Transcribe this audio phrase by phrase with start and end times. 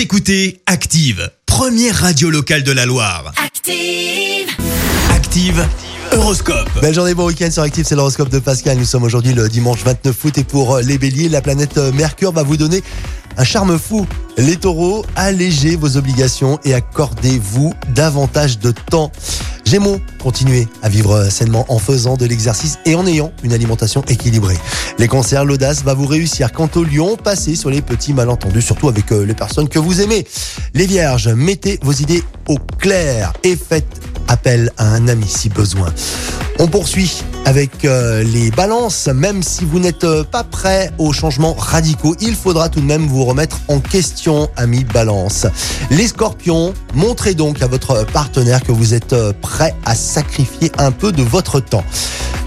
[0.00, 3.34] Vous écoutez Active, première radio locale de la Loire.
[3.36, 4.48] Active.
[5.10, 5.68] Active,
[6.12, 6.70] Horoscope.
[6.80, 8.78] Belle journée, bon week-end sur Active, c'est l'horoscope de Pascal.
[8.78, 11.92] Nous sommes aujourd'hui le dimanche 29 août et pour euh, les béliers, la planète euh,
[11.92, 12.82] Mercure va vous donner
[13.36, 14.06] un charme fou.
[14.38, 19.12] Les taureaux, allégez vos obligations et accordez-vous davantage de temps.
[19.70, 24.58] Gémeaux, continuez à vivre sainement en faisant de l'exercice et en ayant une alimentation équilibrée.
[24.98, 26.50] Les cancers, l'audace va vous réussir.
[26.50, 30.00] Quant au lion, passez sur les petits malentendus, surtout avec euh, les personnes que vous
[30.00, 30.26] aimez.
[30.74, 35.94] Les vierges, mettez vos idées au clair et faites appel à un ami si besoin.
[36.58, 39.08] On poursuit avec euh, les balances.
[39.08, 43.06] Même si vous n'êtes euh, pas prêt aux changements radicaux, il faudra tout de même
[43.06, 45.46] vous remettre en question, ami balance.
[45.90, 50.92] Les scorpions, montrez donc à votre partenaire que vous êtes euh, prêt à sacrifier un
[50.92, 51.84] peu de votre temps.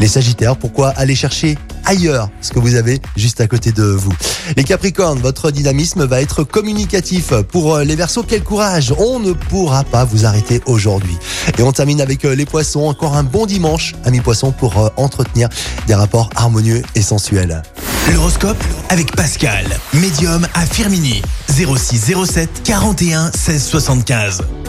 [0.00, 4.12] Les sagittaires, pourquoi aller chercher ailleurs ce que vous avez juste à côté de vous.
[4.56, 7.32] Les Capricornes, votre dynamisme va être communicatif.
[7.50, 11.16] Pour euh, les Verseaux, quel courage On ne pourra pas vous arrêter aujourd'hui.
[11.58, 12.88] Et on termine avec euh, les Poissons.
[12.88, 15.48] Encore un bon dimanche, amis Poissons, pour euh, entretenir
[15.86, 17.62] des rapports harmonieux et sensuels.
[18.12, 21.22] L'horoscope avec Pascal, médium à Firmini.
[21.48, 24.42] 06 07 41 16 75.